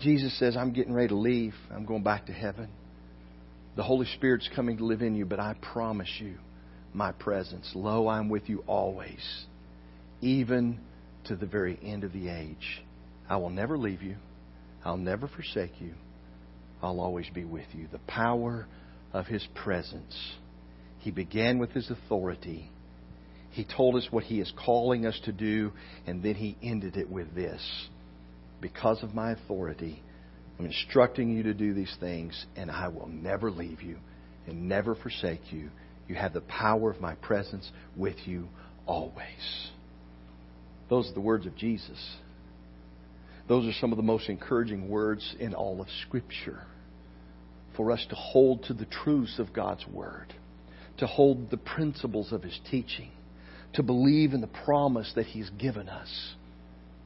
Jesus 0.00 0.38
says, 0.38 0.56
I'm 0.56 0.72
getting 0.72 0.94
ready 0.94 1.08
to 1.08 1.16
leave. 1.16 1.54
I'm 1.70 1.84
going 1.84 2.02
back 2.02 2.26
to 2.26 2.32
heaven. 2.32 2.68
The 3.76 3.82
Holy 3.82 4.06
Spirit's 4.16 4.48
coming 4.54 4.78
to 4.78 4.84
live 4.84 5.02
in 5.02 5.14
you, 5.14 5.24
but 5.24 5.40
I 5.40 5.54
promise 5.72 6.10
you 6.18 6.34
my 6.92 7.12
presence. 7.12 7.70
Lo, 7.74 8.08
I'm 8.08 8.28
with 8.28 8.48
you 8.48 8.64
always, 8.66 9.44
even 10.20 10.80
to 11.24 11.36
the 11.36 11.46
very 11.46 11.78
end 11.82 12.04
of 12.04 12.12
the 12.12 12.28
age. 12.28 12.82
I 13.28 13.36
will 13.36 13.50
never 13.50 13.78
leave 13.78 14.02
you. 14.02 14.16
I'll 14.84 14.96
never 14.96 15.28
forsake 15.28 15.80
you. 15.80 15.94
I'll 16.82 17.00
always 17.00 17.28
be 17.32 17.44
with 17.44 17.66
you. 17.72 17.86
The 17.92 18.00
power 18.00 18.66
of 19.12 19.26
His 19.26 19.46
presence. 19.54 20.16
He 20.98 21.10
began 21.10 21.58
with 21.58 21.70
His 21.70 21.90
authority. 21.90 22.70
He 23.50 23.64
told 23.64 23.96
us 23.96 24.08
what 24.10 24.24
He 24.24 24.40
is 24.40 24.52
calling 24.64 25.06
us 25.06 25.18
to 25.24 25.32
do, 25.32 25.72
and 26.06 26.22
then 26.22 26.34
He 26.34 26.56
ended 26.62 26.96
it 26.96 27.10
with 27.10 27.34
this. 27.34 27.62
Because 28.60 29.02
of 29.02 29.14
my 29.14 29.32
authority, 29.32 30.02
I'm 30.60 30.66
instructing 30.66 31.30
you 31.30 31.44
to 31.44 31.54
do 31.54 31.72
these 31.72 31.96
things, 32.00 32.44
and 32.54 32.70
I 32.70 32.88
will 32.88 33.08
never 33.08 33.50
leave 33.50 33.80
you 33.80 33.96
and 34.46 34.68
never 34.68 34.94
forsake 34.94 35.54
you. 35.54 35.70
You 36.06 36.16
have 36.16 36.34
the 36.34 36.42
power 36.42 36.90
of 36.90 37.00
my 37.00 37.14
presence 37.14 37.70
with 37.96 38.16
you 38.26 38.46
always. 38.84 39.70
Those 40.90 41.08
are 41.08 41.14
the 41.14 41.20
words 41.22 41.46
of 41.46 41.56
Jesus. 41.56 41.98
Those 43.48 43.66
are 43.66 43.80
some 43.80 43.90
of 43.90 43.96
the 43.96 44.02
most 44.02 44.28
encouraging 44.28 44.90
words 44.90 45.34
in 45.40 45.54
all 45.54 45.80
of 45.80 45.88
Scripture 46.06 46.60
for 47.74 47.90
us 47.90 48.04
to 48.10 48.14
hold 48.14 48.64
to 48.64 48.74
the 48.74 48.84
truths 48.84 49.38
of 49.38 49.54
God's 49.54 49.86
Word, 49.86 50.34
to 50.98 51.06
hold 51.06 51.50
the 51.50 51.56
principles 51.56 52.32
of 52.32 52.42
His 52.42 52.60
teaching, 52.70 53.12
to 53.72 53.82
believe 53.82 54.34
in 54.34 54.42
the 54.42 54.46
promise 54.46 55.10
that 55.14 55.24
He's 55.24 55.48
given 55.58 55.88
us 55.88 56.34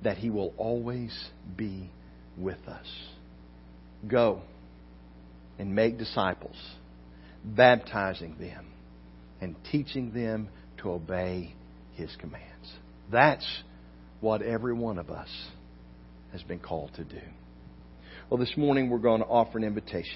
that 0.02 0.16
He 0.16 0.28
will 0.28 0.52
always 0.56 1.28
be 1.56 1.88
with 2.36 2.66
us. 2.66 3.13
Go 4.08 4.42
and 5.58 5.74
make 5.74 5.98
disciples, 5.98 6.56
baptizing 7.44 8.36
them 8.38 8.66
and 9.40 9.56
teaching 9.70 10.12
them 10.12 10.48
to 10.78 10.90
obey 10.90 11.54
His 11.94 12.14
commands. 12.20 12.72
That's 13.10 13.46
what 14.20 14.42
every 14.42 14.74
one 14.74 14.98
of 14.98 15.10
us 15.10 15.28
has 16.32 16.42
been 16.42 16.58
called 16.58 16.92
to 16.96 17.04
do. 17.04 17.20
Well, 18.30 18.38
this 18.38 18.56
morning 18.56 18.88
we're 18.88 18.98
going 18.98 19.20
to 19.20 19.26
offer 19.26 19.58
an 19.58 19.64
invitation. 19.64 20.12